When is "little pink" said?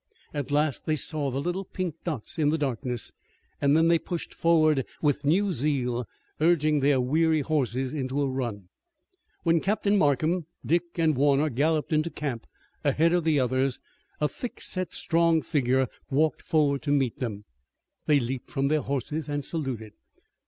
1.39-1.93